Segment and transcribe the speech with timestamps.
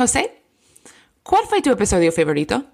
[0.00, 0.44] José,
[1.22, 2.64] ¿cuál fue tu episodio favorito?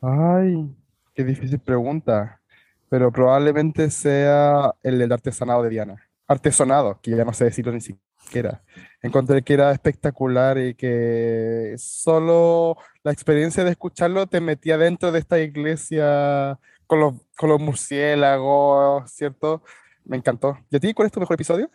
[0.00, 0.74] Ay,
[1.14, 2.40] qué difícil pregunta,
[2.88, 6.08] pero probablemente sea el del artesanado de Diana.
[6.26, 8.64] Artesonado, que ya no sé decirlo ni siquiera.
[9.02, 15.20] Encontré que era espectacular y que solo la experiencia de escucharlo te metía dentro de
[15.20, 16.58] esta iglesia
[16.88, 19.62] con los, con los murciélagos, ¿cierto?
[20.04, 20.58] Me encantó.
[20.70, 21.70] ¿Y a ti cuál es tu mejor episodio?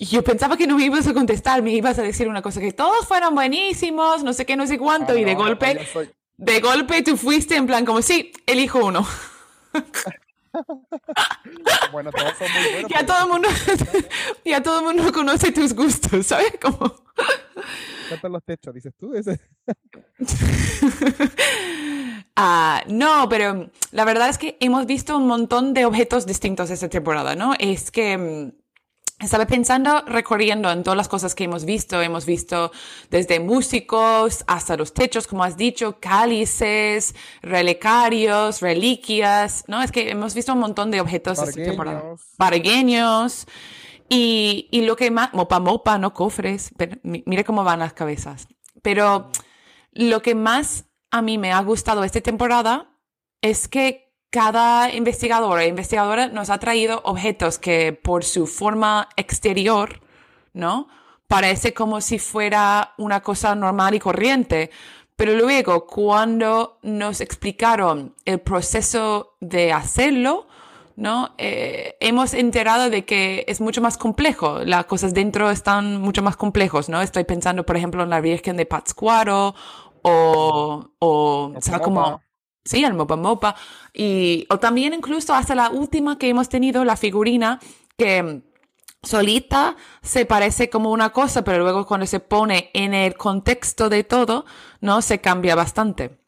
[0.00, 2.72] Yo pensaba que no me ibas a contestar, me ibas a decir una cosa, que
[2.72, 6.10] todos fueron buenísimos, no sé qué, no sé cuánto, Ah, y de no, golpe, soy-
[6.36, 9.06] de golpe tú fuiste en plan como, sí, elijo uno.
[11.92, 12.90] Bueno, todos son muy buenos.
[12.90, 13.48] Ya todo el mundo,
[14.44, 16.54] ya todo el mundo conoce tus gustos, ¿sabes?
[16.60, 16.94] Como...
[18.08, 19.12] cantan los techos, dices tú.
[22.38, 26.88] Ah, no, pero la verdad es que hemos visto un montón de objetos distintos esta
[26.90, 27.54] temporada, ¿no?
[27.58, 28.52] Es que mm,
[29.18, 32.00] estaba pensando, recorriendo en todas las cosas que hemos visto.
[32.02, 32.70] Hemos visto
[33.10, 39.82] desde músicos hasta los techos, como has dicho, cálices, relicarios, reliquias, ¿no?
[39.82, 42.02] Es que hemos visto un montón de objetos esta temporada.
[42.36, 43.46] Pargueños.
[44.08, 47.92] Y, y lo que más, mopa mopa, no cofres, pero mi- mire cómo van las
[47.92, 48.46] cabezas.
[48.82, 49.30] Pero
[49.92, 52.92] lo que más a mí me ha gustado esta temporada
[53.40, 60.00] es que cada investigador e investigadora nos ha traído objetos que por su forma exterior,
[60.52, 60.88] ¿no?
[61.28, 64.70] Parece como si fuera una cosa normal y corriente.
[65.16, 70.46] Pero luego, cuando nos explicaron el proceso de hacerlo,
[70.94, 71.30] ¿no?
[71.38, 74.60] Eh, hemos enterado de que es mucho más complejo.
[74.64, 77.00] Las cosas dentro están mucho más complejos, ¿no?
[77.00, 79.54] Estoy pensando, por ejemplo, en la Virgen de Pátzcuaro
[80.02, 82.20] o, o, o sea, como...
[82.66, 83.56] Sí, el Mopa Mopa.
[83.94, 87.60] Y, o también incluso hasta la última que hemos tenido, la figurina,
[87.98, 88.42] que
[89.02, 94.04] solita se parece como una cosa, pero luego cuando se pone en el contexto de
[94.04, 94.46] todo,
[94.82, 95.02] ¿no?
[95.02, 96.18] Se cambia bastante.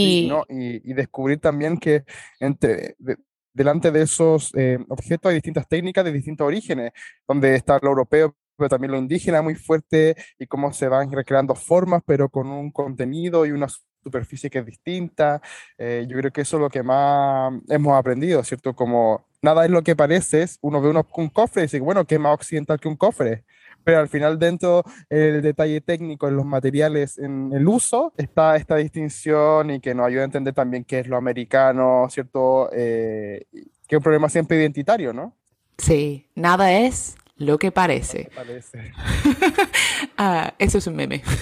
[0.00, 0.44] Sí, Y ¿no?
[0.48, 2.04] Y, y descubrir también que
[2.40, 3.16] entre, de-
[3.52, 6.92] delante de esos eh, objetos hay distintas técnicas de distintos orígenes,
[7.26, 11.54] donde está lo europeo, pero también lo indígena muy fuerte y cómo se van recreando
[11.54, 13.68] formas, pero con un contenido y una
[14.08, 15.40] superficie que es distinta.
[15.78, 18.74] Eh, yo creo que eso es lo que más hemos aprendido, ¿cierto?
[18.74, 22.18] Como nada es lo que parece, uno ve uno- un cofre y dice, bueno, ¿qué
[22.18, 23.44] más occidental que un cofre?
[23.84, 28.76] Pero al final dentro el detalle técnico en los materiales, en el uso, está esta
[28.76, 32.68] distinción y que nos ayuda a entender también qué es lo americano, ¿cierto?
[32.72, 35.34] Eh, que es un problema siempre identitario, ¿no?
[35.78, 38.28] sí, nada es lo que parece.
[38.34, 38.90] Parece.
[40.20, 41.22] Ah, eso es un meme.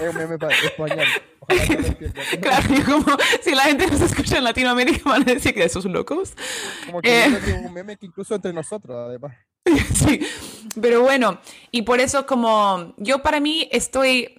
[0.00, 1.06] Es un meme pa- español.
[1.48, 1.98] Ojalá lo.
[2.40, 5.84] Claro, yo como si la gente nos escucha en Latinoamérica van a decir que esos
[5.84, 6.32] locos.
[6.86, 7.26] Como que Eh.
[7.26, 9.34] es un meme que incluso entre nosotros, además.
[9.94, 10.20] Sí,
[10.80, 14.34] pero bueno, y por eso como yo para mí estoy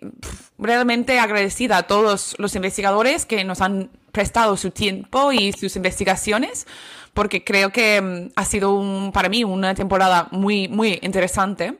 [0.57, 6.65] realmente agradecida a todos los investigadores que nos han prestado su tiempo y sus investigaciones,
[7.13, 11.77] porque creo que mm, ha sido un, para mí una temporada muy, muy interesante.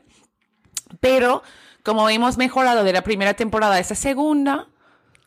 [1.00, 1.42] Pero
[1.82, 4.68] como hemos mejorado de la primera temporada a esta segunda,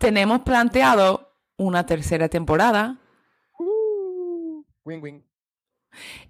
[0.03, 2.97] tenemos planteado una tercera temporada
[3.57, 5.25] Uh, win win.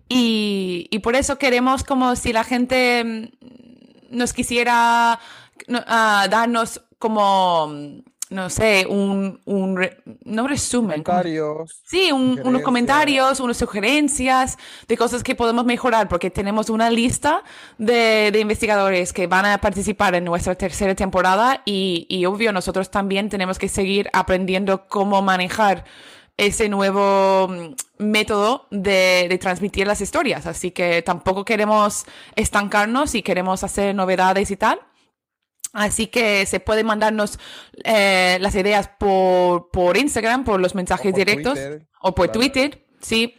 [0.08, 5.20] Y, y por eso queremos como si la gente mm, nos quisiera
[5.88, 11.04] ah, darnos como, mm, no sé, un, un re- no resumen.
[11.04, 11.82] Comentarios.
[11.86, 14.58] Sí, un- unos comentarios, unas sugerencias
[14.88, 17.44] de cosas que podemos mejorar, porque tenemos una lista
[17.78, 22.90] de, de investigadores que van a participar en nuestra tercera temporada y, y obvio nosotros
[22.90, 25.86] también tenemos que seguir aprendiendo cómo manejar
[26.36, 30.48] ese nuevo mm, método de, de transmitir las historias.
[30.48, 32.06] Así que tampoco queremos
[32.36, 34.80] estancarnos y queremos hacer novedades y tal.
[35.74, 37.40] Así que se pueden mandarnos
[37.84, 42.40] eh, las ideas por, por Instagram, por los mensajes por directos Twitter, o por claro.
[42.40, 43.36] Twitter, sí.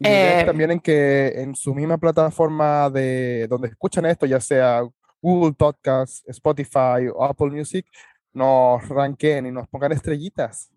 [0.00, 4.82] Eh, también en que en su misma plataforma de donde escuchan esto, ya sea
[5.20, 7.86] Google Podcast, Spotify o Apple Music,
[8.32, 10.70] nos ranqueen y nos pongan estrellitas.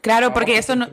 [0.00, 0.88] Claro, porque eso no,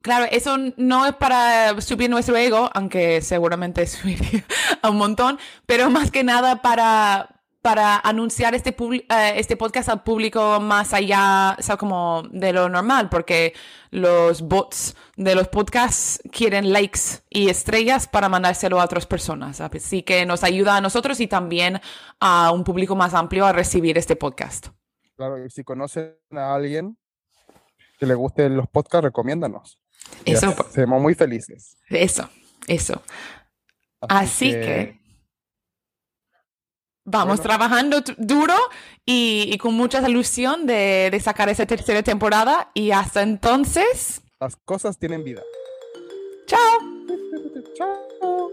[0.00, 4.44] claro, eso no es para subir nuestro ego, aunque seguramente subiría
[4.80, 10.02] a un montón, pero más que nada para, para anunciar este, eh, este podcast al
[10.02, 13.52] público más allá, o sea, como de lo normal, porque
[13.90, 19.60] los bots de los podcasts quieren likes y estrellas para mandárselo a otras personas.
[19.60, 21.80] Así que nos ayuda a nosotros y también
[22.18, 24.68] a un público más amplio a recibir este podcast.
[25.16, 26.96] Claro, y si conocen a alguien
[27.98, 29.78] que le gusten los podcasts, recomiéndanos.
[30.24, 31.76] Eso, Seremos muy felices.
[31.90, 32.28] eso,
[32.66, 33.02] eso.
[34.08, 34.99] Así que
[37.10, 38.54] Vamos trabajando duro
[39.04, 44.22] y, con mucha ilusión de, de sacar esa tercera temporada y hasta entonces...
[44.40, 45.42] Las cosas tienen vida.
[46.46, 46.58] Chao.
[47.76, 48.50] Chao.